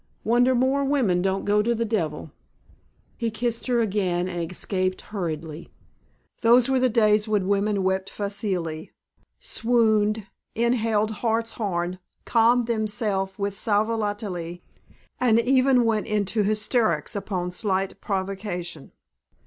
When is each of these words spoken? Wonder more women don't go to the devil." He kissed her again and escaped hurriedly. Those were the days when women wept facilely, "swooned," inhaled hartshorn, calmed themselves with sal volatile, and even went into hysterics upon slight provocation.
Wonder 0.23 0.55
more 0.55 0.83
women 0.83 1.21
don't 1.21 1.45
go 1.45 1.61
to 1.61 1.75
the 1.75 1.85
devil." 1.85 2.31
He 3.17 3.29
kissed 3.29 3.67
her 3.67 3.81
again 3.81 4.27
and 4.27 4.51
escaped 4.51 5.01
hurriedly. 5.01 5.69
Those 6.41 6.67
were 6.67 6.79
the 6.79 6.89
days 6.89 7.27
when 7.27 7.47
women 7.47 7.83
wept 7.83 8.09
facilely, 8.09 8.89
"swooned," 9.39 10.25
inhaled 10.55 11.11
hartshorn, 11.11 11.99
calmed 12.25 12.65
themselves 12.65 13.37
with 13.37 13.53
sal 13.53 13.85
volatile, 13.85 14.57
and 15.19 15.39
even 15.39 15.85
went 15.85 16.07
into 16.07 16.41
hysterics 16.41 17.15
upon 17.15 17.51
slight 17.51 18.01
provocation. 18.01 18.93